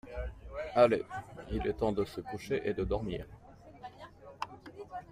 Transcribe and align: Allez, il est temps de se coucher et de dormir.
Allez, 0.73 1.03
il 1.51 1.67
est 1.67 1.73
temps 1.77 1.91
de 1.91 2.05
se 2.05 2.21
coucher 2.21 2.59
et 2.67 2.73
de 2.73 2.83
dormir. 2.83 3.27